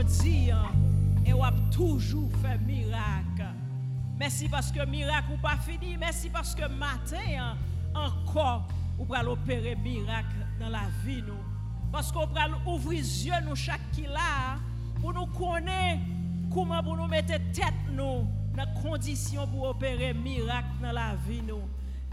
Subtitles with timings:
[0.00, 0.70] jodi hein,
[1.26, 1.32] et
[1.70, 3.46] toujours fait miracle.
[4.18, 5.96] Merci parce que miracle ou pas fini.
[5.96, 7.56] Merci parce que matin hein,
[7.94, 8.68] encore
[8.98, 11.34] ou pour opérer miracle dans la vie nous.
[11.90, 14.58] Parce qu'on va ouvrir les yeux nous chaque qui là
[15.00, 16.02] pour nous connaître
[16.52, 18.26] comment pour nous mettre tête nous
[18.56, 21.62] dans condition pour opérer miracle dans la vie nous.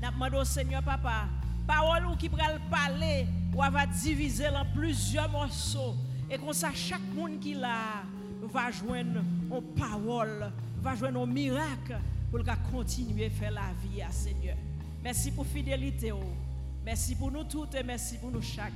[0.02, 1.26] N'a au Seigneur papa,
[1.66, 5.96] parole ou qui pral parler ou va diviser en plusieurs morceaux
[6.30, 8.04] et comme ça chaque monde qui là
[8.44, 9.22] va joindre
[9.52, 11.98] une parole, va joindre un miracle
[12.30, 14.58] pour continuer à faire la vie à Seigneur.
[15.04, 16.12] Merci pour fidélité.
[16.12, 16.20] Oh.
[16.86, 18.74] Merci pour nous toutes et merci pour nous chaque.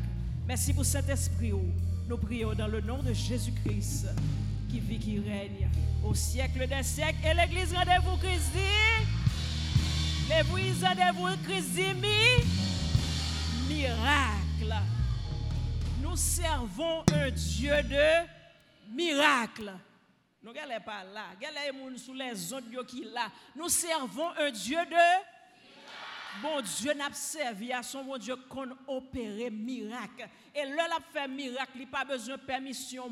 [0.47, 1.51] Merci pour cet esprit.
[1.51, 1.61] Oh.
[2.07, 4.07] Nous prions dans le nom de Jésus-Christ
[4.69, 5.69] qui vit, qui règne
[6.03, 7.19] au siècle des siècles.
[7.25, 9.05] Et l'église rendez-vous Christ dit.
[10.29, 11.79] L'église rendez-vous Christ.
[13.67, 15.00] Miracle.
[16.11, 18.27] Nous servons un Dieu de
[18.93, 19.71] miracle.
[20.43, 21.27] Nous n'allons pas là.
[21.73, 22.33] Nous sous les
[23.13, 23.31] là.
[23.55, 29.49] Nous servons un Dieu de bon Dieu n'a servi à son bon Dieu qu'on opère
[29.53, 30.27] miracle.
[30.53, 33.09] Et là, a fait miracle, il n'a pas besoin de permission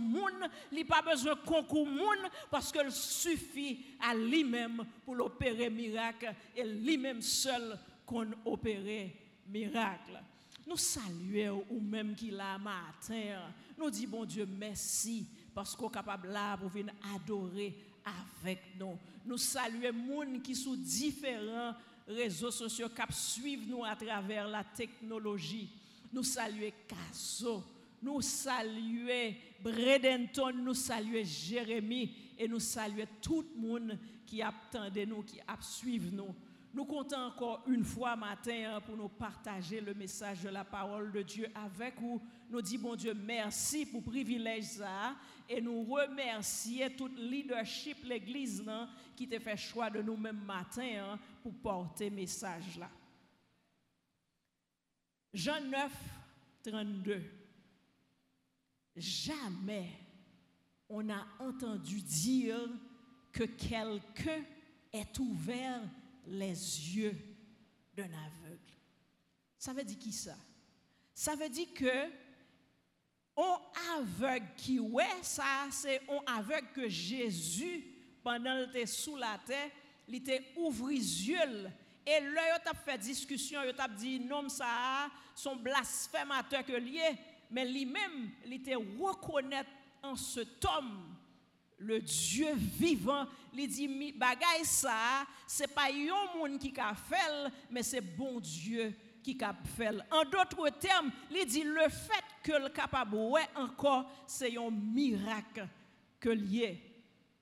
[0.69, 2.17] il n'a pas besoin de concours moun,
[2.51, 9.07] parce qu'il suffit à lui-même pour l'opérer miracle, et lui-même seul qu'on opère
[9.47, 10.19] miracle.
[10.69, 13.51] Nous saluons ou même qui l'a matin.
[13.75, 17.75] Nous disons, bon Dieu, merci, parce qu'on est capable là pour venir adorer
[18.37, 18.95] avec nous.
[19.25, 21.73] Nous saluons les gens qui sont différents
[22.07, 25.71] réseaux sociaux qui suivent nous à travers la technologie.
[26.13, 27.63] Nous saluons Caso,
[28.03, 35.23] nous saluons Bredenton, nous saluons Jérémie et nous saluons tout le monde qui attendait nous,
[35.23, 36.35] qui suivi nous.
[36.73, 41.11] Nous comptons encore une fois matin hein, pour nous partager le message de la parole
[41.11, 42.21] de Dieu avec vous.
[42.49, 45.15] Nous disons, bon Dieu, merci pour le privilège ça
[45.47, 48.63] et nous remercions tout le leadership, l'église
[49.15, 52.89] qui t'a fait choix de nous-mêmes matin hein, pour porter message là.
[55.33, 55.91] Jean 9,
[56.63, 57.21] 32.
[58.95, 59.89] Jamais
[60.87, 62.67] on a entendu dire
[63.31, 64.43] que quelqu'un
[64.91, 65.81] est ouvert
[66.29, 67.15] les yeux
[67.95, 68.59] d'un aveugle.
[69.57, 70.35] Ça veut dire qui ça?
[71.13, 72.09] Ça veut dire que
[73.35, 73.57] on
[73.97, 77.85] aveugle qui ouais ça c'est on aveugle que Jésus
[78.23, 79.71] pendant qu'il était sous la terre,
[80.07, 81.69] il était les yeux
[82.05, 87.17] et là il a fait discussion, il a dit non ça son blasphémateur que lié
[87.49, 89.69] mais lui-même il était reconnaître
[90.03, 91.15] en cet homme
[91.79, 97.83] le Dieu vivant, il dit bagay ça, c'est pas yon monde qui a fait, mais
[97.83, 99.97] c'est bon Dieu qui a fait.
[100.11, 103.17] En d'autres termes, il dit le fait que le capable
[103.55, 105.67] encore, c'est un miracle
[106.19, 106.81] que lié.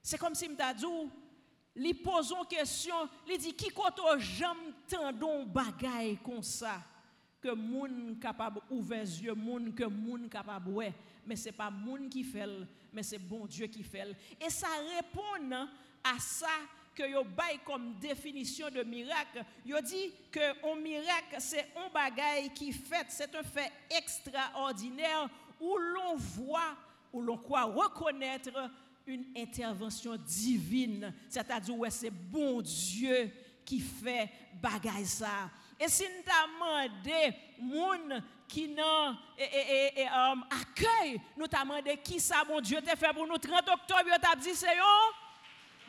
[0.01, 0.85] C'est comme si m'ta dit
[1.75, 2.95] li pose une question,
[3.27, 6.81] il dit qui koto jamais tendon bagay comme ça?
[7.41, 10.93] Que moun capable ouvrir les yeux, moun que moun capable ouais,
[11.25, 12.47] mais c'est pas moun qui fait
[12.91, 14.15] mais c'est bon Dieu qui fait.
[14.41, 15.55] Et ça répond
[16.03, 16.47] à ça
[16.95, 19.45] que yo bail comme définition de miracle.
[19.65, 25.77] Yo dit que un miracle c'est un bagage qui fait, c'est un fait extraordinaire où
[25.77, 26.75] l'on voit,
[27.13, 28.71] où l'on croit reconnaître
[29.05, 31.13] une intervention divine.
[31.29, 33.31] C'est-à-dire ouais c'est bon Dieu
[33.63, 34.31] qui fait
[35.05, 35.51] ça.
[35.79, 37.21] E sin ta mande
[37.61, 38.17] moun
[38.49, 42.81] ki nan e, e, e, e um, akèy, nou ta mande ki sa moun Diyo
[42.81, 43.37] te fè pou nou.
[43.41, 44.93] 30 oktob yo ta bdi se yo,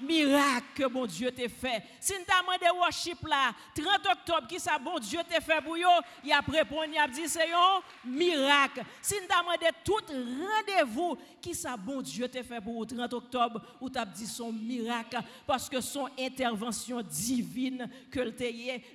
[0.00, 1.82] miracle que mon Dieu t'a fait.
[2.00, 5.82] Si nous demandé worship là, 30 octobre, qui ça, bon Dieu t'a fait pour vous,
[6.24, 8.82] il a répondu, il a dit c'est un miracle.
[9.02, 13.62] Si nous demandé tout rendez-vous, qui ça, bon Dieu t'a fait pour vous, 30 octobre,
[13.80, 18.38] ou as dit son miracle, parce que son intervention divine que le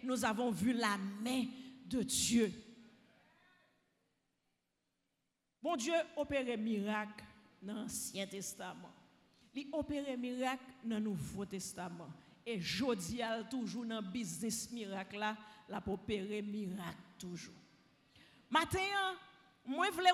[0.04, 1.46] nous avons vu la main
[1.86, 2.52] de Dieu.
[5.62, 7.24] Bon Dieu opère miracle
[7.62, 8.93] dans l'Ancien Testament.
[9.56, 12.10] Il opère miracle dans le Nouveau Testament.
[12.46, 15.38] Et jodi a toujours dans le business miracle là,
[15.70, 17.54] la opérer miracle toujours.
[18.50, 19.16] Maintenant,
[19.66, 20.10] moi je voulais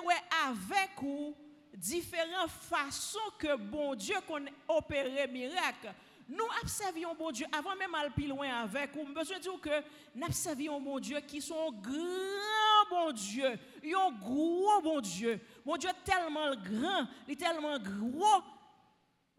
[0.46, 1.34] avec vous
[1.76, 5.92] différentes façons que bon Dieu qu'on opère miracle.
[6.28, 9.12] Nous observions bon Dieu avant même aller plus loin avec vous.
[9.12, 9.82] Besoin dire que
[10.14, 15.40] nous observions bon Dieu qui sont grand bon Dieu, un gros bon Dieu.
[15.64, 18.42] Mon Dieu tellement grand, il est tellement gros.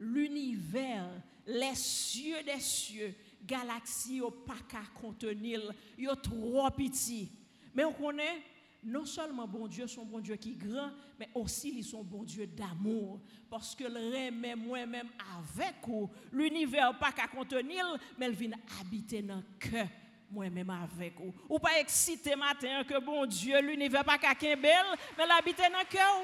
[0.01, 1.09] L'univers,
[1.45, 3.13] les cieux des cieux,
[3.45, 5.61] galaxies pas qu'à contenir,
[5.97, 7.31] yo trop petit.
[7.73, 8.41] Mais on connaît
[8.83, 10.89] non seulement bon Dieu, son bon Dieu qui est grand,
[11.19, 13.21] mais aussi il son bon Dieu d'amour.
[13.49, 16.09] Parce que le remet moi-même avec vous.
[16.31, 17.85] L'univers pas qu'à contenir,
[18.17, 19.87] mais il vient habiter dans le cœur
[20.31, 21.33] moi-même avec vous.
[21.49, 25.85] Ou pas excité matin que bon Dieu, l'univers pas qu'à belle, mais l'habiter dans le
[25.85, 26.21] cœur.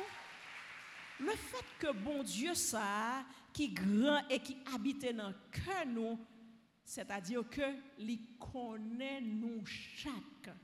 [1.20, 3.24] Le fait que bon Dieu ça,
[3.57, 6.19] qui grand et qui habite dans cœur nous,
[6.86, 7.63] c'est-à-dire que
[7.98, 10.56] il connaît nous chaque.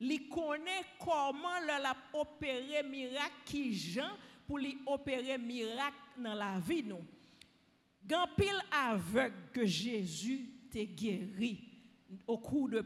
[0.00, 4.16] Il connaît comment l'a opérer miracle qui Jean
[4.46, 7.04] pour lui opérer miracle dans la vie nous.
[8.06, 11.68] Gan pile aveugle que Jésus t'a guéri
[12.26, 12.82] au cours de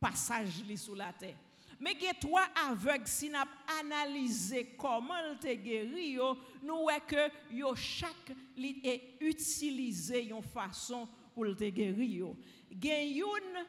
[0.00, 1.36] passage sous la terre.
[1.82, 3.50] Me ge twa avek sin ap
[3.80, 6.28] analize koman lte geri yo,
[6.62, 8.94] nou weke yo chak li e
[9.26, 12.36] utilize yon fason pou lte geri yo.
[12.70, 13.64] Gen yon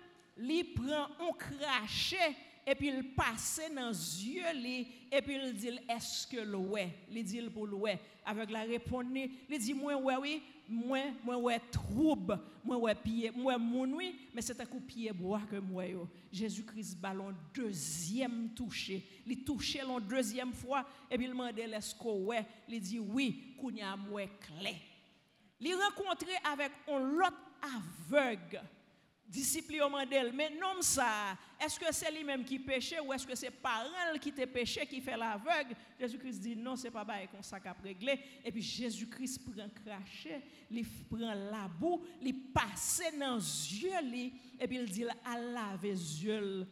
[0.46, 2.30] li pren on krashe
[2.66, 6.90] et puis il passe dans les yeux et puis il dit est-ce que le ouais
[7.12, 7.78] il dit pour le
[8.26, 9.06] avec la réponse
[9.50, 14.42] il dit moi ouais oui moi moi ouais trouble moi ouais pied moi oui mais
[14.42, 16.08] c'est un coup pied bois que moi yo.
[16.32, 19.06] Jésus-Christ ballon deuxième touché.
[19.28, 23.56] Il touché la deuxième fois et puis il demande est-ce que ouais il dit oui
[23.60, 24.76] kounya moi clé.
[25.60, 27.54] Il rencontré avec un autre
[29.34, 33.36] aveugle disciple mandel mais non ça est-ce que c'est lui-même qui péchait ou est-ce que
[33.36, 35.76] c'est parents qui te péché qui fait l'aveugle?
[36.00, 40.42] Jésus-Christ dit non c'est pas bail comme ça qu'a réglé et puis Jésus-Christ prend crachet
[40.70, 45.92] il prend la boue il passe dans les yeux et puis il dit à laver
[45.92, 46.68] les yeux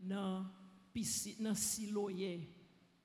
[0.00, 0.44] dans
[0.94, 2.48] piscine dans siloyer.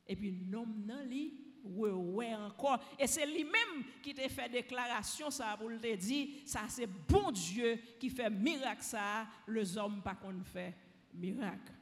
[0.07, 1.33] Et puis non non li
[1.63, 2.79] ouais, ouais encore.
[2.97, 7.79] Et c'est lui-même qui t'a fait déclaration ça pour te dire, ça c'est bon Dieu
[7.99, 10.75] qui fait miracle ça, les hommes pas qu'on fait
[11.13, 11.73] miracle.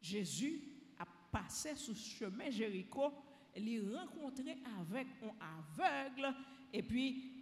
[0.00, 0.60] Jésus
[0.98, 3.12] a passé sous chemin Jéricho,
[3.56, 6.34] il rencontré avec un aveugle
[6.72, 7.32] et puis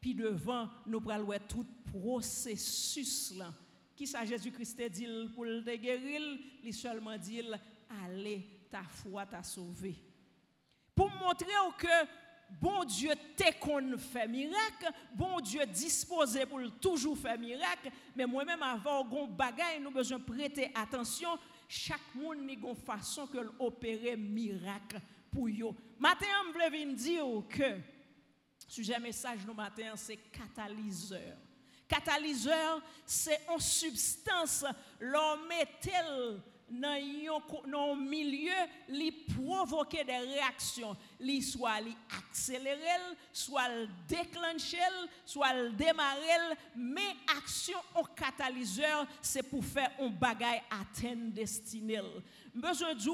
[0.00, 3.52] puis devant nous prenons tout processus là.
[3.96, 6.20] Qui ça Jésus-Christ dit pour le guérir,
[6.62, 7.42] il seulement dit
[8.04, 10.13] allez ta foi t'a sauvé
[11.24, 12.06] montrer que
[12.60, 18.62] bon Dieu t'es qu'on fait miracle, bon Dieu disposé pour toujours faire miracle, mais moi-même
[18.62, 21.38] avant gon bagaille nous besoin prêter attention,
[21.68, 25.00] chaque monde a une façon que opérer miracle
[25.30, 25.74] pour yo.
[25.98, 27.80] Matin on veut dire que
[28.68, 31.38] sujet message nous matin c'est catalyseur.
[31.86, 34.64] Catalyseur, c'est une substance,
[34.98, 35.90] l'homme est
[36.70, 38.52] dans un milieu
[38.88, 40.96] li provoquer des réactions
[41.42, 43.68] soit li accélérer soit
[44.08, 44.78] déclencher
[45.24, 52.00] soit démarrer mais action au catalyseur c'est pour faire un bagage atteindre destinée
[52.54, 53.10] besoin du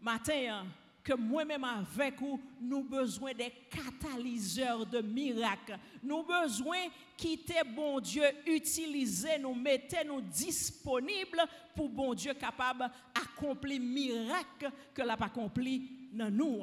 [0.00, 0.66] matin
[1.02, 5.78] que moi-même avec vous, nous besoin des catalyseurs de miracles.
[6.02, 6.78] Nous besoin
[7.16, 11.42] quitter bon Dieu, utiliser, nous mettre nous disponibles
[11.74, 16.62] pour bon Dieu capable d'accomplir miracle que l'a accompli dans nous.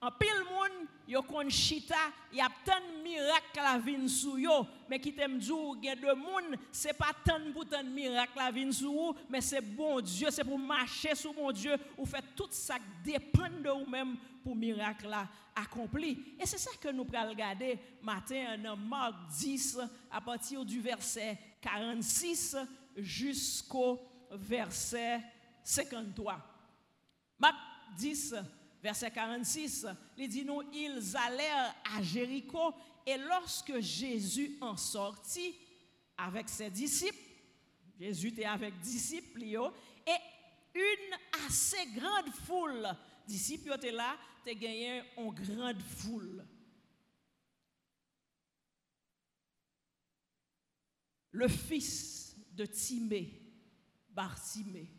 [0.00, 1.98] En pile monde, yo kon chita,
[2.32, 6.92] y a tant de miracles la vie sou yo, mais qui t'aime gen de c'est
[6.92, 11.32] pas tant de miracles la vie sou mais c'est bon Dieu, c'est pour marcher sous
[11.32, 15.12] bon Dieu ou fait tout ça dépend de vous même pour miracle
[15.56, 16.36] accompli.
[16.40, 21.38] Et c'est ça que nous pral regarder matin dans Marc 10 à partir du verset
[21.60, 22.56] 46
[22.96, 24.00] jusqu'au
[24.30, 25.20] verset
[25.64, 26.38] 53.
[27.38, 27.56] Marc
[27.96, 28.36] 10
[28.82, 32.74] verset 46, il dit nous, ils allèrent à Jéricho
[33.06, 35.54] et lorsque Jésus en sortit
[36.16, 37.16] avec ses disciples,
[37.98, 39.58] Jésus était avec disciples et
[40.74, 42.86] une assez grande foule,
[43.26, 46.46] disciples étaient là, tu gagné une grande foule.
[51.30, 53.40] Le fils de Timée,
[54.10, 54.90] Bartimée,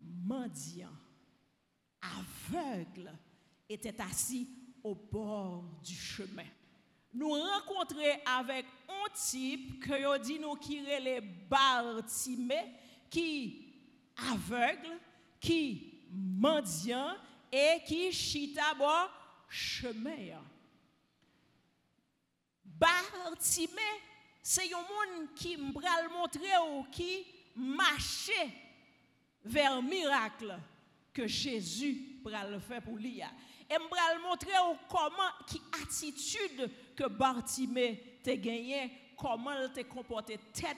[0.00, 0.96] mendiant,
[2.00, 3.12] aveugle
[3.68, 4.48] était assis
[4.82, 6.46] au bord du chemin.
[7.12, 12.74] Nous rencontrons avec un type que nous dit nous qui les Bartimée,
[13.10, 13.74] qui
[14.16, 14.98] aveugle,
[15.40, 17.16] qui mendiant
[17.50, 19.10] et qui chita bord
[19.48, 20.40] chemin.
[22.64, 23.72] Bartimée,
[24.42, 27.26] c'est un monde qui m'a montré ou qui
[27.56, 28.50] marchait
[29.44, 30.58] vers miracle
[31.12, 32.18] que Jésus
[32.50, 33.20] le faire pour lui.
[33.20, 33.22] Et
[33.70, 34.52] je vais montrer
[34.88, 40.76] comment, qui attitude que Bartimée t'a gagné, comment il t'a comporté tête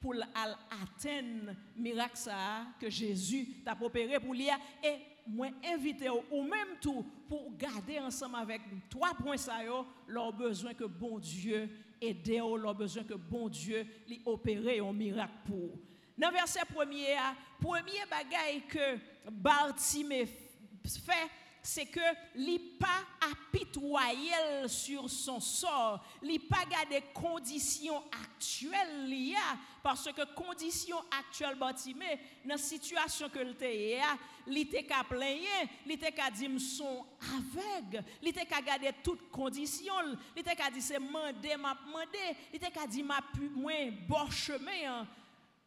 [0.00, 4.48] pour atteindre miracle ça que Jésus t'a opéré pour lui
[4.82, 10.32] et moi invité ou même tout pour garder ensemble avec trois points ça yo leur
[10.32, 11.68] besoin que bon Dieu
[12.00, 15.78] aide leur besoin que bon Dieu lui opérer un miracle pour
[16.16, 17.16] dans verset premier
[17.60, 18.98] premier bagaille que
[19.28, 21.30] Bartimée fait
[21.62, 22.00] c'est que
[22.36, 24.32] li pas apitoyé
[24.66, 29.34] sur son sort, li pas des conditions actuelles liées
[29.82, 34.00] parce que conditions actuelles bâtimées dans situation que le était
[34.46, 37.04] li te ka plaigner, li te ka dit son
[37.36, 42.36] aveugle, li te ka garder toutes conditions, li te ka dit c'est mandé m'a mandé,
[42.52, 45.06] li te ka dit m'a pu moins bon chemin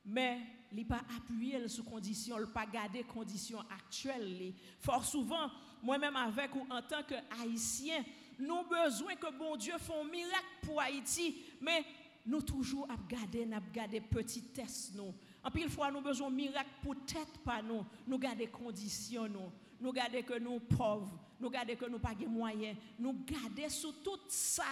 [0.06, 0.40] mais
[0.76, 4.54] il pas appuyé sur condition, il pas garder conditions actuelles.
[4.80, 5.50] Fort souvent
[5.82, 8.04] moi-même avec ou en tant que haïtien,
[8.40, 11.86] nous besoin que bon Dieu un miracle pour Haïti, mais
[12.26, 15.14] nous toujours à garder, à garder petit test nous.
[15.44, 19.52] En pile fois nous besoin miracle pour tête pas nous, nous garder conditions nous.
[19.82, 24.02] Nous garder que nous pauvres, nous garder que nous pas de moyens, nous garder sur
[24.02, 24.64] tout ça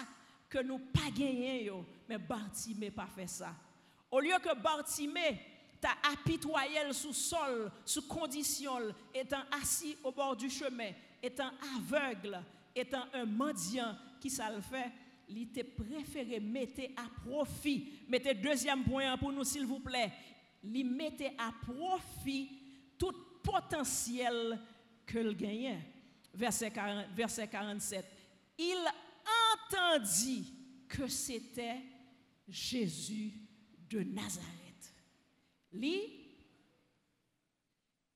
[0.50, 1.70] que nous pas gagné
[2.08, 3.54] mais Bartimée pas fait ça.
[4.10, 5.51] Au lieu que Bartimée
[5.82, 12.40] t'a apitoyé sous sol, sous condition, étant assis au bord du chemin, étant aveugle,
[12.76, 14.92] étant un mendiant, qui ça le fait?
[15.28, 17.94] Il était préféré mettre à profit.
[18.08, 20.12] Mettez deuxième point pour nous, s'il vous plaît.
[20.64, 22.50] Il mettait à profit
[22.98, 24.60] tout potentiel
[25.06, 25.80] que le gagnait.
[26.34, 26.72] Verset,
[27.16, 28.06] verset 47.
[28.60, 28.78] Il
[29.66, 30.54] entendit
[30.88, 31.80] que c'était
[32.48, 33.32] Jésus
[33.90, 34.61] de Nazareth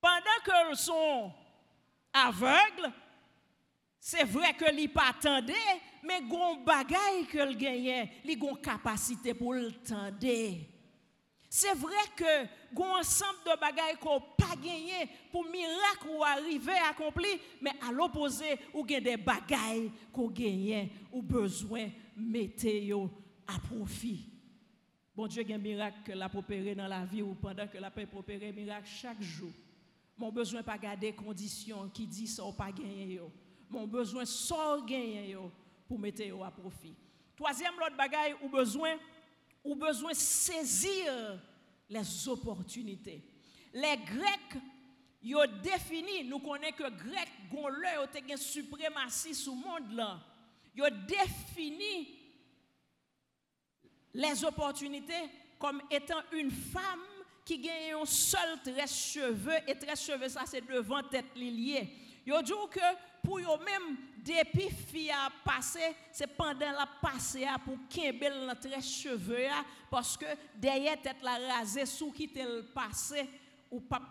[0.01, 1.31] pendant qu'ils sont
[2.13, 2.91] aveugles,
[4.00, 5.53] c'est vrai que li pas attendait,
[6.03, 10.17] mais gon bagay que le gagnait, li gon capacité pour le tendre.
[11.50, 16.89] C'est vrai que gon ensemble de bagailles qu'on pas gagné pour miracle ou arriver à
[16.89, 22.67] accomplir, mais à l'opposé, ou gen des bagailles qu'on gagne ou besoin mettre
[23.47, 24.34] à profit.
[25.15, 27.77] Bon Dieu, il y a un miracle l'a opéré dans la vie ou pendant que
[27.77, 29.51] la peut opérer miracle chaque jour.
[30.17, 33.22] Mon besoin pas garder conditions qui dit ça ou pas gagner
[33.69, 35.38] Mon besoin sort gagner
[35.88, 36.95] pour mettre à profit.
[37.34, 38.95] Troisième l'autre bagaille ou besoin
[39.63, 41.39] ou besoin saisir
[41.89, 43.24] les opportunités.
[43.74, 44.62] Les Grecs
[45.34, 50.19] ont défini, nous connaissons que les Grecs ont une suprématie le monde là.
[50.77, 52.14] Ont défini
[54.15, 55.29] les opportunités
[55.60, 57.01] comme étant une femme
[57.43, 61.88] qui gagne un seul tresse cheveux et tresse cheveux ça c'est devant tête liée.
[62.25, 62.79] Yo dit que
[63.24, 67.77] pour eux même depuis fille a passé c'est pendant la passé pour
[68.13, 69.48] belle la tresse cheveux
[69.91, 73.29] parce que derrière tête la rasée sous qui le passé
[73.69, 74.01] ou pas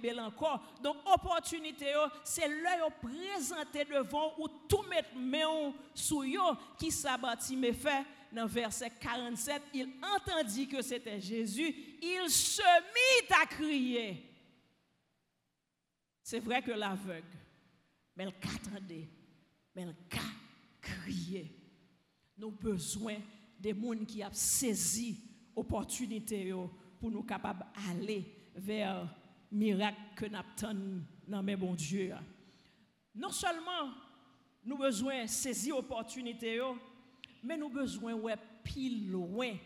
[0.00, 0.62] belle encore.
[0.80, 6.42] Donc opportunité c'est l'œil présenté devant ou tout mettre main sous yo
[6.78, 13.34] qui s'abattit me fait dans verset 47, il entendit que c'était Jésus, il se mit
[13.40, 14.24] à crier.
[16.22, 17.26] C'est vrai que l'aveugle,
[18.14, 19.08] mais elle attendait,
[19.74, 19.94] mais elle
[20.80, 21.54] crié.
[22.36, 23.16] Nous besoin
[23.58, 25.20] des gens qui ont saisi
[25.56, 26.52] l'opportunité
[27.00, 29.08] pour nous capables d'aller vers
[29.50, 32.14] le miracle que nous avons dans mes bon Dieu.
[33.14, 33.92] Non seulement
[34.64, 36.60] nous besoin de saisir l'opportunité,
[37.42, 39.56] mais nous besoin de plus loin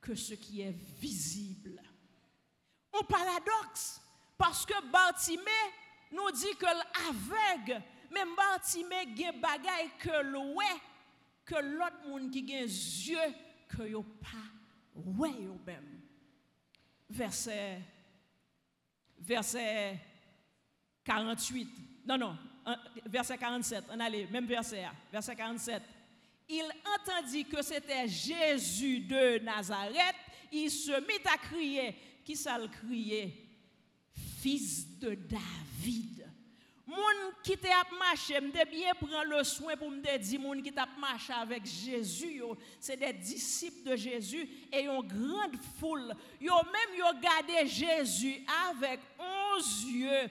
[0.00, 1.82] que ce qui est visible.
[2.92, 4.00] Un paradoxe,
[4.36, 5.44] parce que Bartimée
[6.12, 10.64] nous dit que l'aveugle, même Bartimée des bagailles que loin
[11.44, 13.34] que l'autre monde qui a des yeux
[13.68, 14.28] que yo pas
[14.94, 15.34] ouais
[15.66, 16.00] même.
[17.08, 17.80] Verset
[19.18, 19.98] verset
[21.04, 21.68] 48.
[22.06, 22.38] Non non,
[23.06, 23.84] verset 47.
[23.90, 25.82] On allait même verset verset 47
[26.50, 26.66] il
[26.98, 30.16] entendit que c'était Jésus de Nazareth,
[30.50, 31.94] il se mit à crier.
[32.24, 32.68] Qui ça le
[34.40, 36.26] Fils de David.
[36.86, 40.88] Moun qui t'a marché, m'te bien prendre le soin pour me dire moun qui t'a
[40.98, 42.42] marché avec Jésus,
[42.80, 46.12] c'est des disciples de Jésus et une grande foule.
[46.40, 50.28] Yo même yo gardé Jésus avec onze yeux.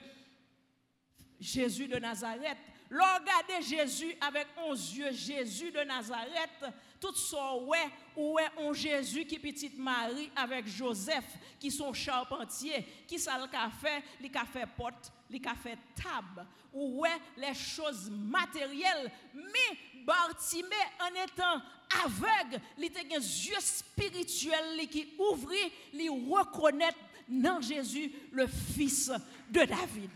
[1.40, 2.58] Jésus de Nazareth
[2.90, 9.24] Regardez Jésus avec onze yeux, Jésus de Nazareth, tout ça, ouais, ou ouais, on Jésus
[9.24, 11.24] qui petite Marie avec Joseph,
[11.60, 13.46] qui sont charpentiers, qui ça le
[13.80, 21.24] fait, les fait porte, les fait table, ou ouais, les choses matérielles, mais Bartimée en
[21.24, 21.62] étant
[22.04, 26.94] aveugle, il était un yeux spirituel qui ouvrit, il reconnaît
[27.28, 29.12] dans Jésus le fils
[29.48, 30.10] de David.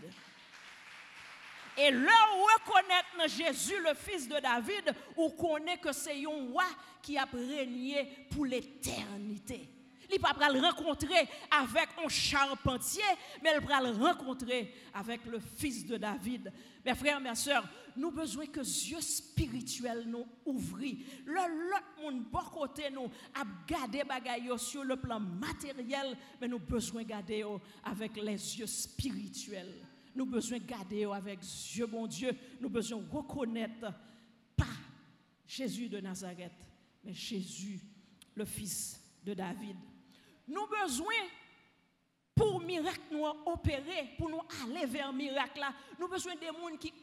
[1.77, 2.11] Et là,
[2.55, 6.65] reconnaître Jésus le fils de David, on connaît que c'est un roi
[7.01, 9.69] qui a régné pour l'éternité.
[10.09, 13.03] Il ne pas le rencontrer avec un charpentier,
[13.43, 16.51] mais il va le rencontrer avec le fils de David.
[16.85, 20.77] Mes frères, mes soeurs, nous avons besoin que les yeux spirituels nous ouvrent.
[21.25, 24.03] L'autre monde, bon côté, nous a gardé
[24.57, 27.43] sur le plan matériel, mais nous besoin de garder
[27.83, 29.84] avec les yeux spirituels.
[30.15, 32.31] Nous besoin de garder avec Dieu, bon Dieu.
[32.61, 33.91] Nous besoin reconnaître
[34.55, 34.65] pas
[35.45, 36.53] Jésus de Nazareth,
[37.03, 37.81] mais Jésus,
[38.33, 39.75] le fils de David.
[40.47, 41.15] Nous besoin
[42.33, 46.93] pour miracle nous opérer, pour nous aller vers miracle là, nous besoin des gens qui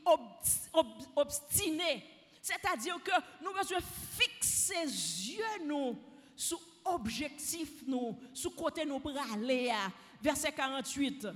[1.16, 2.04] obstinés.
[2.40, 3.78] C'est-à-dire que nous besoin
[4.11, 5.99] fixer yeux nous
[6.37, 9.12] sur objectif nous, sur côté nous pour
[10.21, 11.28] verset 48.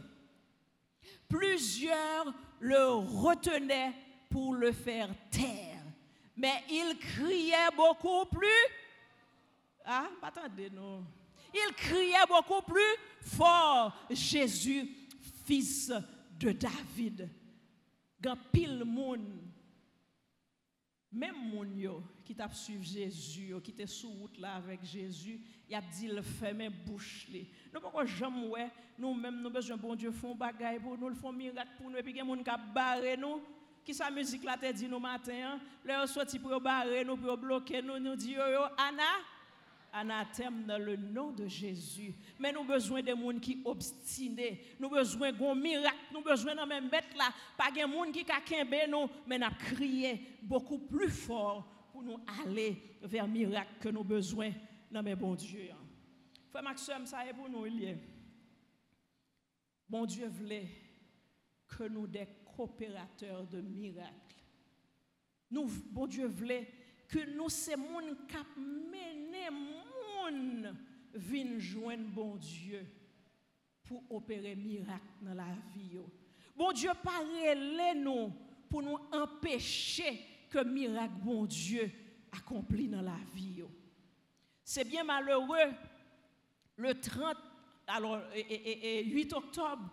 [1.28, 3.94] Plusieurs le retenaient
[4.30, 5.82] pour le faire taire,
[6.36, 8.46] mais il criait beaucoup plus.
[9.84, 11.04] Ah, attendez, non
[11.56, 12.80] il criait beaucoup plus
[13.20, 14.88] fort, Jésus,
[15.44, 15.92] fils
[16.38, 17.30] de David.
[18.52, 19.40] Pile monde,
[21.12, 25.74] même moun yo qui t'a suivi Jésus, qui était sous route là avec Jésus, il
[25.74, 27.48] a dit le fermer bouche li.
[27.72, 31.14] Nous pas jamais ouais, nous même nous besoin bon Dieu font bagaille pour nous, le
[31.14, 33.40] font miracle pour nous et puis il y a qui barrer nous.
[33.84, 37.80] Qui sa musique là te dit nous matin, là sorti pour barrer nous pour bloquer
[37.80, 39.04] nous, nous dit yo yo Anna
[39.96, 42.14] anathème dans le nom de Jésus.
[42.38, 44.60] Mais nous avons besoin de gens qui obstinés.
[44.78, 45.96] Nous avons besoin d'un miracle.
[46.12, 47.32] Nous avons besoin de mettre là.
[47.56, 52.98] Pas de gens qui ont nous, mais nous crié beaucoup plus fort pour nous aller
[53.02, 54.52] vers le miracle que nous avons besoin
[54.90, 55.70] dans mes bon Dieu.
[56.50, 57.66] Frère Maxime, ça est pour nous.
[59.88, 60.68] Bon Dieu voulait
[61.68, 62.26] que nous des
[62.56, 64.12] coopérateurs de miracles.
[65.50, 66.68] Nous, bon Dieu voulait
[67.08, 69.50] que nous, ces gens qui mener
[70.16, 70.76] moun
[71.14, 72.86] vin joindre bon Dieu
[73.84, 75.98] pour opérer miracle dans la vie.
[76.56, 78.32] Bon Dieu parle nous
[78.68, 81.90] pour nous empêcher que miracle bon Dieu
[82.32, 83.62] accompli dans la vie.
[84.64, 85.72] C'est bien malheureux
[86.76, 87.36] le 30
[87.86, 89.88] alors et, 8 octobre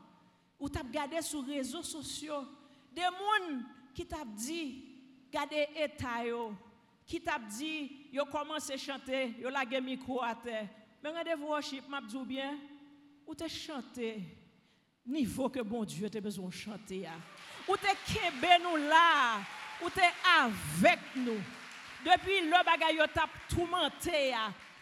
[0.60, 2.44] où tu as regardé sur les réseaux sociaux
[2.92, 3.60] des gens
[3.94, 4.84] qui t'ont dit
[5.28, 6.26] regardez état
[7.06, 10.68] qui t'a dit, yo commence à chanter, yo la micro à terre.
[11.04, 12.58] Mais rendez-vous worship, m'a dit bien,
[13.26, 14.22] ou te chanter
[15.06, 17.08] niveau que bon Dieu te besoin de chanter.
[17.68, 19.40] Ou te kebe nous là,
[19.84, 21.42] ou te avec nous.
[22.06, 24.34] Depuis le bagay yo t'a tourmenté,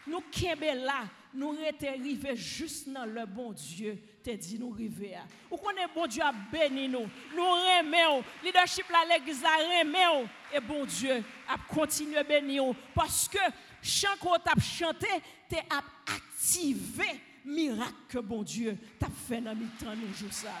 [0.06, 5.14] nous kebe là, nou rete rive just nan le bon Diyo te di nou rive
[5.18, 5.24] a.
[5.48, 10.28] Ou konen bon Diyo a beni nou, nou reme ou, leadership la l'Eglisa reme ou,
[10.52, 11.18] e bon Diyo
[11.50, 13.42] ap kontinue beni ou, paske
[13.82, 15.10] chan kon tap chante,
[15.50, 17.08] te ap aktive
[17.48, 20.54] mirak ke bon Diyo tap fe nan mitan nou jousa.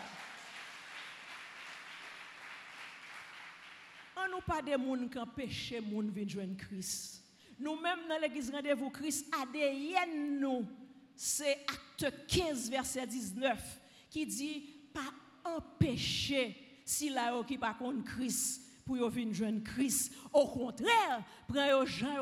[4.22, 7.21] An nou pa de moun kan peche moun vinjwen kris.
[7.62, 10.66] Nous-mêmes dans l'église rendez-vous Christ, ADN nous
[11.14, 15.12] c'est acte 15, verset 19, qui dit pas
[15.44, 20.12] empêcher si la qui pas contre Christ pour venir joindre Christ.
[20.32, 22.16] Au contraire, prend yo gens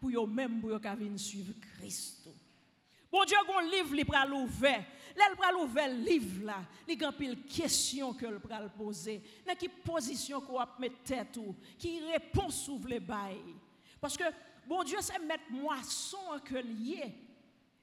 [0.00, 0.80] pour yo même pour
[1.16, 2.28] suivre Christ.
[3.12, 4.84] Bon Dieu, un livre li pral ouvert.
[5.16, 6.58] L'elle pral ouvert livre là,
[6.88, 9.22] li gan pile question que le pral poser.
[9.46, 11.38] Dans qui position qu'on va mettre tête
[11.78, 13.55] qui réponse ouvre les bail.
[14.06, 14.36] Parce que
[14.68, 17.12] bon Dieu c'est mettre moisson que lié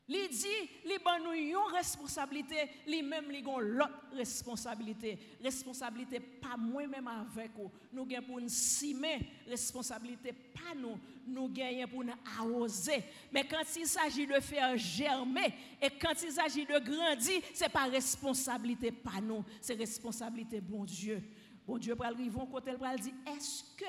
[0.07, 5.17] il dit, li ban une responsabilité, li même li gon l'autre responsabilité.
[5.41, 7.71] Responsabilité pas moi-même avec vous.
[7.91, 13.03] Nous gagnons pour nous simer, responsabilité pas nous, nous gagnons pour nous arroser.
[13.31, 17.85] Mais quand il s'agit de faire germer et quand il s'agit de grandir, c'est pas
[17.85, 21.21] responsabilité pas nous, c'est responsabilité bon Dieu.
[21.65, 23.85] Bon Dieu pral rivon côté pral dit est-ce que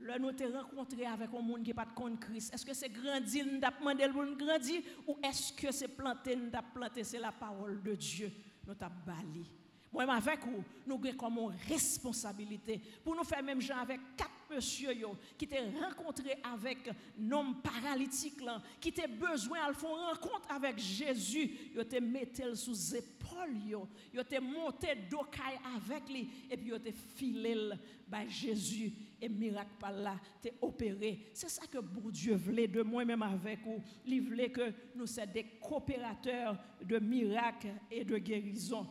[0.00, 2.54] le nous te rencontré avec un monde qui pas de compte Christ.
[2.54, 6.50] Est-ce que c'est grandir, nous avons demandé pour grandir ou est-ce que c'est planter, nous
[6.74, 8.32] planté, c'est la parole de Dieu,
[8.66, 9.50] nous avons bali.
[9.92, 14.90] Moi, avec vous, nous avons comme responsabilité pour nous faire même gens avec quatre monsieur
[15.36, 18.40] qui t'a rencontré avec un homme paralytique
[18.80, 24.22] qui t'a besoin de faire rencontre avec Jésus, yo te metté sous épaules yo, yo
[24.22, 27.70] te monté d'ocaille avec lui et puis yo te filé
[28.06, 31.26] bah Jésus et miracle par là t'es opéré.
[31.32, 33.82] C'est ça que bon Dieu voulait de moi-même avec vous.
[34.06, 38.86] Il voulait que nous soyons des coopérateurs de miracles et de guérison.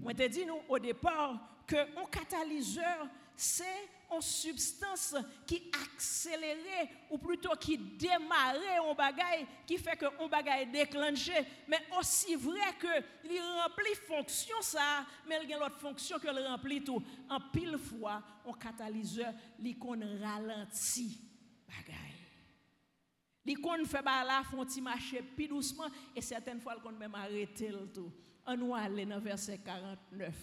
[0.00, 3.08] Moi, te dit nous au départ que un catalyseur,
[3.40, 5.14] c'est une substance
[5.46, 11.32] qui accélère ou plutôt qui démarre un bagage qui fait que un bagage déclenché.
[11.66, 16.28] Mais aussi vrai que il remplit fonction ça mais il y a l'autre fonction que
[16.28, 17.02] le remplit tout.
[17.30, 19.32] En pile fois un catalyseur
[19.80, 21.18] qu'on ralentit
[21.66, 27.68] bagage qu'on fait ba là font marcher plus doucement et certaines fois qu'on même arrêter
[27.68, 28.12] le tout.
[28.46, 30.34] On nous aller dans verset 49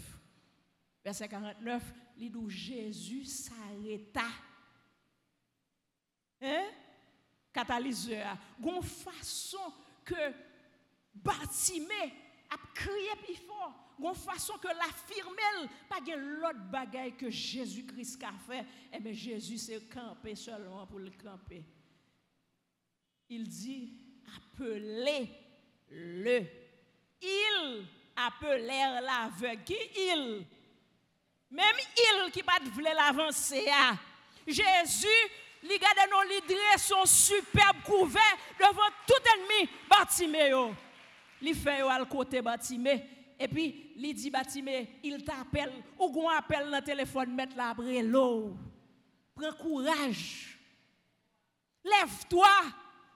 [1.06, 4.26] verset 49 il dit Jésus s'arrêta.
[6.42, 6.66] Hein?
[7.52, 8.38] Catalyseur.
[8.60, 9.74] Gon façon
[10.06, 10.34] que
[11.14, 12.14] Bartimée
[12.50, 13.74] a crié plus fort.
[14.00, 18.66] Gon façon que la firmelle pas gen l'autre bagaille que Jésus-Christ a fait.
[18.94, 21.66] Eh bien Jésus s'est campé seulement pour le camper.
[23.30, 23.94] Il dit
[24.36, 26.46] appelez-le.
[27.22, 29.64] Il appelèrent l'aveugle.
[29.64, 30.46] Qui il?
[31.50, 33.66] Même il qui pas voulu l'avancer.
[34.46, 35.08] Jésus,
[35.64, 38.22] il garde nos lidres son superbe couvert
[38.60, 40.52] devant tout ennemi Bartimée.
[41.42, 43.04] Il fait à côté Bartimée.
[43.40, 47.76] Et puis, il dit Bartimée, il t'appelle, ou qu'on appelle dans le téléphone, mettre la
[48.02, 48.58] l'eau.
[49.36, 50.58] Prends courage.
[51.84, 52.50] Lève-toi.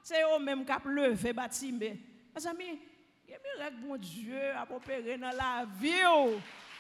[0.04, 2.00] C'est eux même qui levé Bartimée.
[2.36, 2.80] Mes amis,
[3.28, 6.04] il y a miracle, bon Dieu, à opérer dans la vie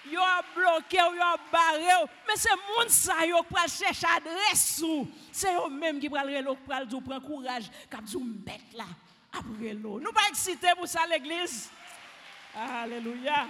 [0.09, 5.07] yo a bloqué ou yo barré mais c'est moun sa yo pral chercher adresse ou
[5.31, 8.85] c'est eux même qui pral relo pral dou prend courage cap dou bête là
[9.31, 11.69] après l'eau nous pas excités pour ça l'église
[12.55, 13.47] alléluia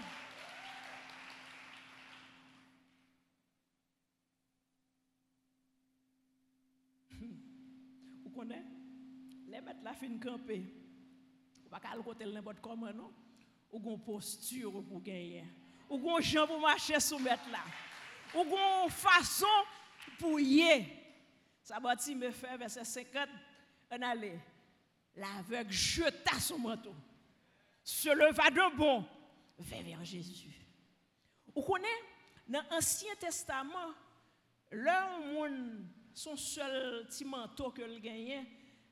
[8.23, 8.65] Vous connaissez
[9.47, 10.63] les bêtes la fin camper.
[11.65, 13.11] Ou pas qu'à le côté n'importe comment non.
[13.71, 15.43] Ou gon posture pour gagner.
[15.91, 17.59] Ou gon gens pour marcher sous mettre là.
[18.33, 19.45] Ou gon façon
[20.17, 20.87] pour y
[21.61, 23.27] Ça bâti me fait verset 50
[23.91, 24.39] on allait.
[25.17, 26.95] L'aveugle jeta son manteau.
[27.83, 29.05] Se leva de bon
[29.57, 30.55] vers Jésus.
[31.53, 31.89] Vous connaissez
[32.47, 33.93] dans l'Ancien Testament,
[34.71, 38.45] leur monde son seul petit manteau que le gagnait,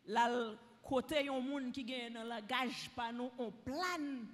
[0.06, 4.26] là côté un monde qui gagne dans la gage pas nous on plane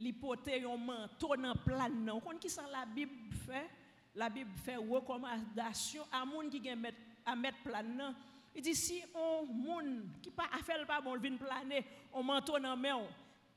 [0.00, 2.20] li pote yon manteau dans plan nan.
[2.20, 3.68] Kon qui ça la Bible fait?
[4.14, 8.14] La Bible fait recommandation à moun qui gen met à mettre plan nan.
[8.54, 12.76] Il dit si on moun qui pas affaire pas bon vinn planer on manteau dans
[12.76, 13.06] main.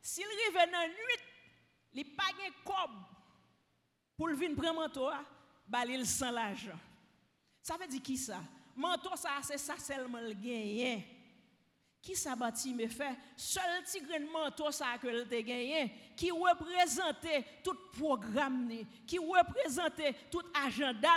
[0.01, 1.23] S'il rive dans nuit,
[1.93, 2.91] li pas gen cob
[4.17, 5.10] pour le vinn prendre manteau,
[5.67, 6.77] bah il sans l'argent.
[7.62, 8.41] Ça veut dire qui ça?
[8.75, 11.12] Manteau ça c'est ça seulement le gagné
[12.04, 12.86] qui ça bâti me
[13.38, 15.89] seul petit grain de manteau ça que elle gagné.
[16.18, 18.70] Qui représentait tout programme
[19.08, 21.08] qui représentait tout agenda.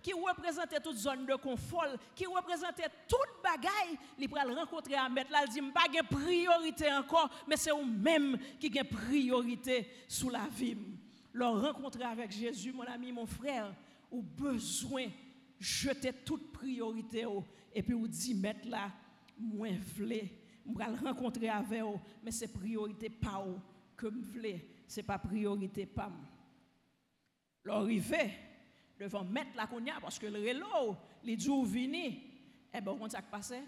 [0.00, 1.96] Qui représentait toute zone de confort.
[2.14, 3.98] Qui représentait toute bagaille.
[4.16, 7.84] Il pral rencontrer à mettre là il dit pas de priorité encore mais c'est vous
[7.84, 10.76] même qui a priorité sous la vie.
[11.32, 13.74] Leur rencontrer avec Jésus mon ami mon frère
[14.12, 15.06] ou besoin
[15.58, 17.26] jeter toute priorité
[17.74, 18.68] et puis vous dit mettre
[19.38, 20.28] là moins vle,
[20.64, 23.60] le rencontrer avec eux, mais c'est priorité pas eux
[23.96, 26.10] que me vle, c'est pas priorité pas
[27.64, 28.30] L'arrivée
[28.98, 32.22] devant mettre la cognac parce que le relo, les jours vini,
[32.72, 33.60] eh ben on ça passé,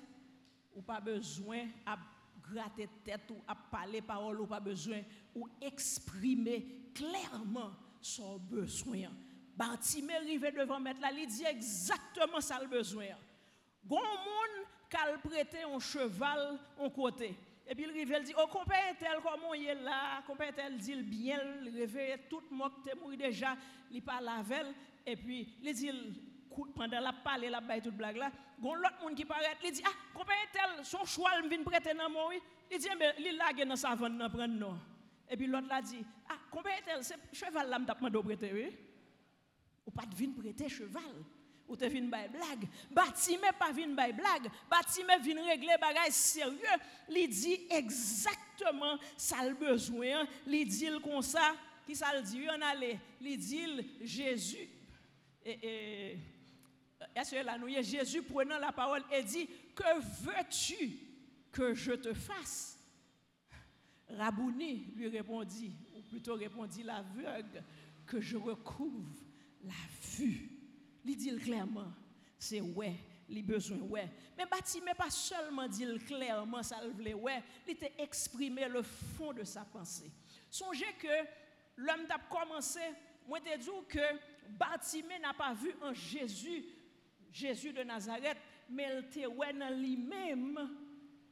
[0.74, 1.98] ou pas besoin à
[2.40, 5.00] gratter tête ou à parler parole ou pas besoin
[5.34, 9.08] ou exprimer clairement son besoin.
[9.56, 13.06] Bartimée arrivé devant mettre là, il exactement ça le besoin.
[13.84, 13.98] Gon
[14.88, 17.36] qu'elle prêter un cheval en côté.
[17.70, 21.38] Et puis il dit, oh, compère tel, comment il est là, compère tel dit bien,
[21.62, 23.56] il réveille tout le monde qui mort déjà,
[23.90, 24.66] il parle avec
[25.04, 25.90] et puis il dit,
[26.74, 29.82] pendant la parole, la baille toute blague là, gon l'autre monde qui paraît, il dit,
[29.84, 32.32] ah, compère tel, son choix, il vient prêter dans moi,
[32.70, 34.78] il dit, mais il l'a dans sa vente, dans prendre non.
[35.28, 38.76] Et puis l'autre l'a dit, ah, compère tel, c'est cheval là, demandé prêter, oui?
[39.86, 41.02] Ou pas de venir prêter cheval?
[41.68, 42.68] Ou te vin bay blague.
[42.90, 44.50] Batime pas vin bay blague.
[44.70, 46.58] Batime vin régler bagay sérieux.
[47.08, 50.26] Li exactement ça le besoin.
[50.46, 50.66] Li
[51.02, 51.54] comme ça.
[51.86, 52.46] Qui ça le dit?
[52.48, 53.24] On.
[53.24, 54.68] Li Jésus.
[55.44, 56.14] Et,
[57.14, 60.98] et, Jésus prenant la parole et dit, que veux-tu
[61.50, 62.78] que je te fasse?
[64.10, 67.62] Rabouni lui répondit, ou plutôt répondit l'aveugle,
[68.06, 69.22] que je recouvre
[69.64, 69.72] la
[70.16, 70.57] vue.
[71.04, 71.92] Il dit clairement,
[72.38, 72.96] c'est ouais,
[73.28, 74.08] les besoins, ouais.
[74.36, 74.44] Mais
[74.84, 77.14] mais pas seulement dit clairement, ça le voulait,
[77.66, 80.10] il était exprimé le fond de sa pensée.
[80.50, 81.26] Songez que
[81.76, 82.80] l'homme a commencé,
[83.26, 84.00] moi te dit que
[84.48, 86.64] Bartimée n'a pas vu un Jésus,
[87.32, 88.38] Jésus de Nazareth,
[88.70, 90.70] mais il était ouais dans lui-même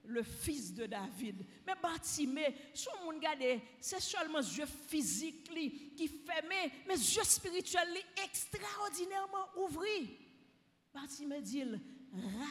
[0.08, 1.44] le fils de David.
[1.66, 5.44] Mais Bartimée, son monde gade, c'est seulement yeux physique
[5.96, 10.18] qui fait mais yeux spirituels extraordinairement ouvris.
[10.92, 11.64] Bartimée dit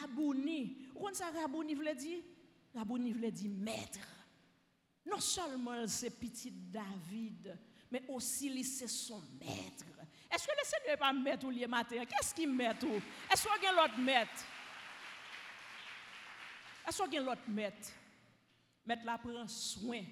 [0.00, 0.86] Rabouni.
[0.94, 2.22] Vous ça Rabouni veut dire?
[2.74, 4.06] Rabouni veut dire maître.
[5.04, 7.56] Non seulement c'est petit David,
[7.90, 9.84] mais aussi c'est son maître.
[10.30, 12.04] Est-ce que le Seigneur n'est pas maître ou lié matin?
[12.04, 14.44] Qu'est-ce qu'il met Est-ce qu'il y a l'autre maître?
[16.86, 17.92] Y a l'autre maître?
[18.84, 20.02] Maître la prend soin,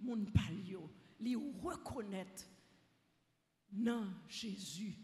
[0.00, 2.44] mon palio, lui reconnaître
[3.72, 4.94] non Jésus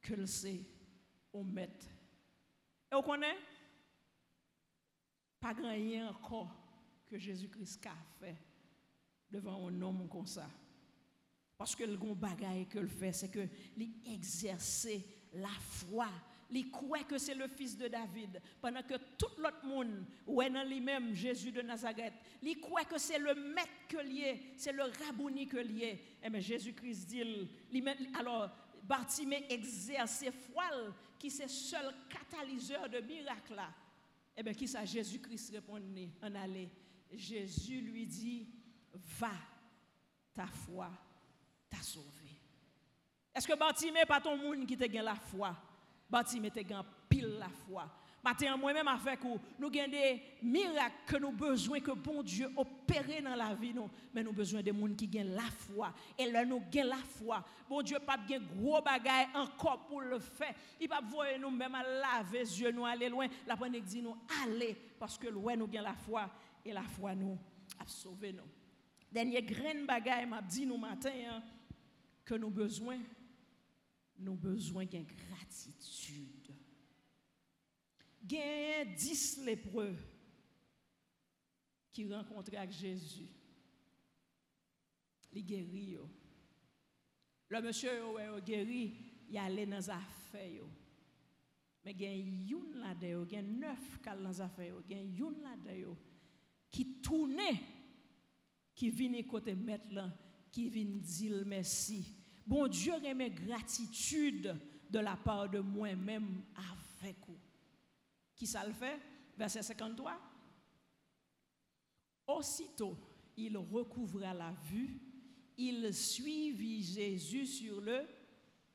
[0.00, 0.64] que le c'est
[1.32, 1.86] au maître.
[2.90, 3.38] Et vous connaissez?
[5.40, 6.54] Pas grand rien encore
[7.06, 8.36] que Jésus-Christ a fait
[9.30, 10.48] devant un homme comme ça.
[11.58, 13.48] Parce que le grand bagaille que le fait, c'est que
[14.06, 16.08] exercer la foi.
[16.54, 18.40] Il croit que c'est le fils de David.
[18.60, 23.18] Pendant que tout l'autre monde, ou dans lui-même, Jésus de Nazareth, il croit que c'est
[23.18, 25.86] le maître que lié, c'est le rabouni que lié.
[25.86, 27.24] Et eh bien Jésus-Christ dit,
[28.16, 28.50] alors
[28.84, 30.64] Bartimée exerce foi,
[31.18, 33.74] qui c'est seul catalyseur de miracle là.
[34.36, 36.70] Eh bien qui ça Jésus-Christ répondit en aller.
[37.12, 38.48] Jésus lui dit,
[39.18, 39.32] va,
[40.32, 40.88] ta foi
[41.68, 42.30] t'a sauvé.
[43.34, 45.56] Est-ce que Bartimée pas ton monde qui te gagne la foi?
[46.14, 47.90] Bartimée te gagne pile la foi.
[48.22, 52.48] Matin, moi-même, avec vous, nous avons des miracles que nous avons besoin que bon Dieu
[52.56, 53.74] opère dans la vie.
[53.74, 53.90] Nous.
[54.14, 55.92] Mais nous avons besoin de gens qui ont la foi.
[56.16, 57.44] Et là, nous avons la foi.
[57.68, 60.54] Bon Dieu pas de gros bagaille encore pour le faire.
[60.80, 63.26] Il pas voir nous même à laver les yeux, nous aller loin.
[63.44, 66.30] La première dit nous aller parce que loin nous avons la foi.
[66.64, 67.36] Et la foi nous
[67.80, 68.46] a sauvé nous.
[69.10, 71.42] Dernier grain bagaille m'a dit nous matin hein,
[72.24, 72.98] que nous besoin
[74.18, 76.54] nous besoin d'une gratitude.
[78.22, 79.96] Gagne 10 lépreux
[81.92, 83.28] qui rencontrent avec Jésus.
[85.32, 85.98] Les guéris.
[87.48, 88.94] Le monsieur est guéri,
[89.28, 90.64] il allé dans les affaires.
[91.84, 94.96] Mais il y a une là-dedans, il y a neuf qui dans les affaires, il
[94.96, 95.96] y a une
[96.70, 97.60] qui tournait
[98.74, 100.12] qui vient côté maître là,
[100.50, 102.23] qui vient dire merci.
[102.46, 104.54] Bon Dieu remet gratitude
[104.90, 106.42] de la part de moi-même
[107.00, 107.38] avec vous.
[108.34, 109.00] Qui ça le fait?
[109.36, 110.20] Verset 53.
[112.26, 112.96] Aussitôt,
[113.36, 115.00] il recouvra la vue,
[115.56, 118.06] il suivit Jésus sur le,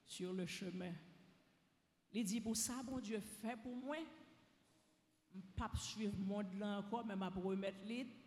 [0.05, 0.93] sur le chemin.
[2.11, 3.97] Il dit, pour ça, bon Dieu fait pour moi,
[5.55, 7.77] pas suivre le monde là encore, mais je remettre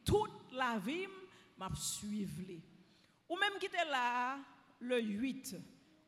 [0.05, 1.07] toute la vie
[1.59, 2.43] m'a suivre
[3.29, 4.39] Ou même qui était là
[4.83, 5.57] le 8,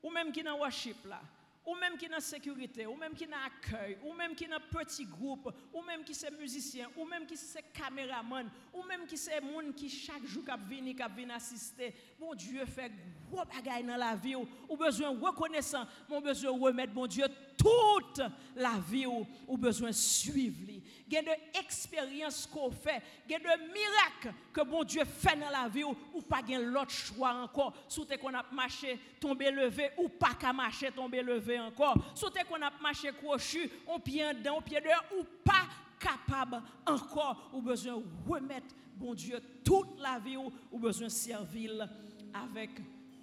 [0.03, 1.21] ou même qui dans worship là,
[1.67, 5.07] ou même qui dans sécurité, ou même qui dans accueil, ou même qui dans petit
[5.07, 9.41] groupe, ou même qui c'est musicien, ou même qui c'est caméraman, ou même qui c'est
[9.41, 11.95] monde qui chaque jour cap venir cap venir assister.
[12.25, 12.91] Mon Dieu fait
[13.31, 18.23] gros bagaille dans la vie ou, besoin reconnaissant, mon besoin remettre mon Dieu toute
[18.57, 20.75] la vie ou, besoin suivre
[21.07, 25.05] il y a de expériences qu'on fait, il y a de miracles que bon Dieu
[25.05, 27.75] fait dans la vie ou, pas l'autre choix encore.
[27.89, 31.97] Souté qu'on a marché, tombé levé ou pas qu'à marcher, tomber levé encore.
[32.15, 35.69] Souté qu'on a marché crochu, on pied dedans, on pied dehors ou pas
[36.01, 41.87] capable encore ou besoin remettre bon Dieu toute la vie ou, ou besoin servir
[42.35, 42.71] avec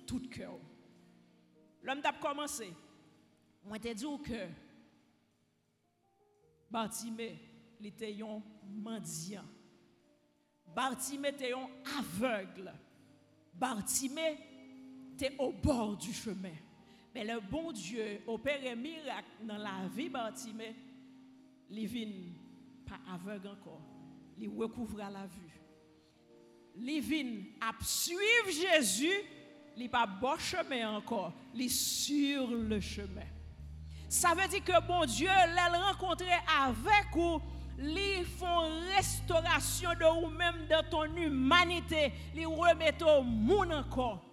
[0.07, 0.57] tout cœur.
[1.83, 2.73] L'homme t'a commencé.
[3.65, 4.47] Moi t'ai dit que
[6.69, 7.37] Bartimée
[7.83, 9.45] était un mendiant.
[10.73, 11.67] Bartimée était un
[11.99, 12.73] aveugle.
[13.53, 14.37] Bartimée
[15.13, 16.55] était au bord du chemin.
[17.13, 20.75] Mais le bon Dieu opère un miracle dans la vie Bartimée.
[21.69, 22.33] Il
[22.85, 23.81] pas aveugle encore.
[24.37, 25.60] Il recouvre la vue.
[26.77, 29.11] Il vient à suivre Jésus.
[29.77, 31.33] Il pas bon chemin encore.
[31.55, 33.27] Il sur le chemin.
[34.09, 36.27] Ça veut dire que bon Dieu l'a rencontré
[36.65, 37.41] avec vous
[37.81, 44.23] li font restauration de vous-même dans ton humanité, li remettent au monde encore.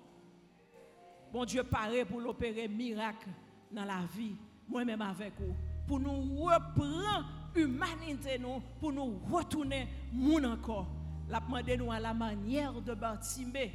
[1.32, 3.28] Bon Dieu paraît pour l'opérer miracle
[3.70, 4.36] dans la vie,
[4.68, 5.54] moi-même avec vous,
[5.86, 10.86] pour nous reprendre humanité nous, pour nous retourner moun encore.
[11.28, 11.40] La
[11.76, 13.72] nous à la manière de Bartimée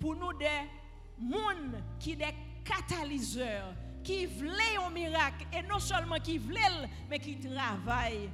[0.00, 0.46] pour nous des
[1.18, 4.50] moun qui des catalyseurs qui veulent
[4.86, 8.30] un miracle et non seulement qui veulent mais qui travaillent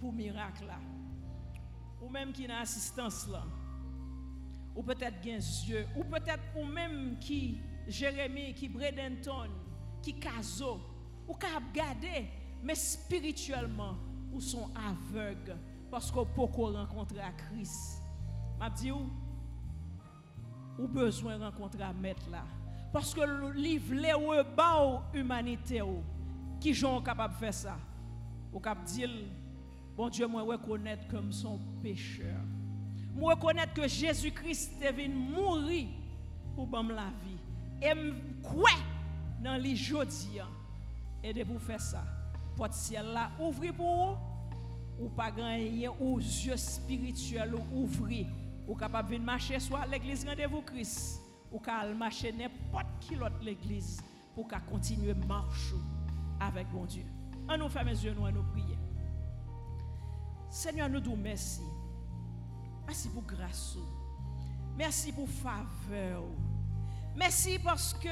[0.00, 0.78] pour miracle là.
[2.02, 3.44] Ou même qui n'a assistance là.
[4.74, 9.50] Ou peut-être bien yeux, ou peut-être ou même qui Jérémie, qui Bredenton,
[10.02, 10.80] qui Caso,
[11.28, 12.26] ou qui regarder
[12.60, 13.94] mais spirituellement
[14.32, 15.56] ou sont aveugles
[15.94, 18.02] parce qu'on peut rencontrer à Christ?
[18.58, 19.08] M'a dit ou
[20.76, 22.42] ou besoin de rencontrer à mettre là?
[22.92, 24.32] Parce que le livre les ou
[25.16, 25.82] humanité
[26.60, 27.76] qui sont capables de faire ça?
[28.52, 29.08] Ou cap dire
[29.96, 32.40] bon Dieu moi reconnaître comme son pécheur.
[33.14, 35.86] Moi reconnaître que Jésus-Christ est venu mourir
[36.56, 37.38] pour me la vie.
[37.80, 37.94] Et
[38.42, 38.72] quoi
[39.40, 40.40] dans les jodi
[41.22, 42.02] et de vous faire ça.
[42.56, 44.33] Porte ciel là ouvrir pour vous
[44.98, 48.26] ou pas gagner aux yeux spirituels ouvrir
[48.66, 51.20] ou capable de marcher soit l'église rendez-vous Christ
[51.52, 54.02] ou capable marcher n'importe qui l'autre l'église
[54.34, 55.76] pour qu'à continuer marcher
[56.40, 57.04] avec bon Dieu.
[57.48, 58.78] On nous ferme les yeux nous nous prier.
[60.50, 61.62] Seigneur nous nous merci.
[62.86, 63.76] Merci pour grâce.
[64.76, 66.22] Merci pour faveur.
[67.16, 68.08] Merci parce que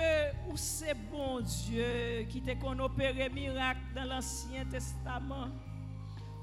[0.55, 5.49] c'est bon Dieu qui t'a opéré miracle dans l'Ancien Testament.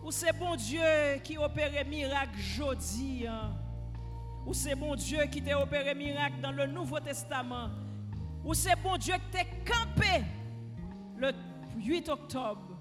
[0.03, 0.81] Ou c'est bon Dieu
[1.23, 3.27] qui opère miracle aujourd'hui.
[3.27, 3.51] Hein?
[4.45, 7.69] Ou c'est bon Dieu qui t'a opéré miracle dans le Nouveau Testament?
[8.43, 10.23] Ou c'est bon Dieu qui t'a campé
[11.17, 11.31] le
[11.77, 12.77] 8 octobre.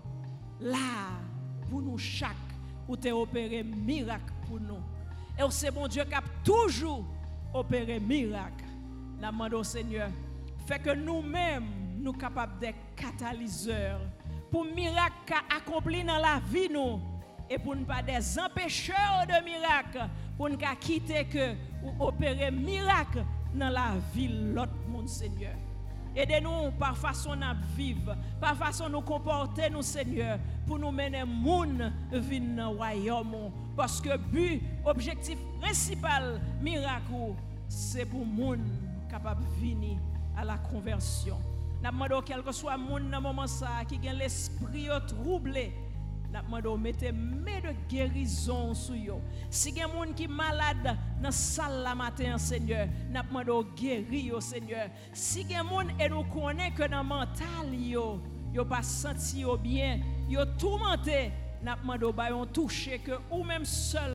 [0.60, 1.10] Là,
[1.68, 2.30] pour nous chaque,
[2.88, 4.80] ou t'a opéré miracle pour nous?
[5.38, 7.04] Et c'est bon Dieu qui a toujours
[7.52, 8.64] opéré miracle?
[9.20, 10.10] La demande au Seigneur.
[10.66, 11.66] Fait que nous-mêmes,
[11.98, 14.00] nous sommes capables d'être catalyseurs
[14.50, 17.00] pour miracle accompli dans la vie nous
[17.50, 22.50] et pour ne pas des empêcheurs de miracles pour ne pas quitter que ou opérer
[22.50, 25.54] miracle dans la vie l'autre monde Seigneur.
[26.16, 31.92] Aidez-nous par façon de vivre, par façon nous comporter, nous Seigneur, pour nous mener moun
[32.10, 33.52] venir dans royaume.
[33.76, 37.34] Parce que but, objectif principal, miracle,
[37.68, 38.60] c'est pour moun
[39.08, 39.98] capable venir
[40.36, 41.38] à la conversion.
[41.82, 45.72] N'a demandé quel que soit monde dans moment ça qui a l'esprit troublé.
[46.32, 49.20] N'a demandé mettez main de guérison sur yo.
[49.48, 53.22] Si a monde qui malade dans salle la matin Seigneur, n'a
[53.76, 54.88] guérir Seigneur.
[55.12, 58.20] Si a monde et nous connaît que dans mental yo,
[58.52, 61.30] yo pas senti bien, yo tourmenté,
[61.62, 64.02] n'a demandé ba toucher que ou même seul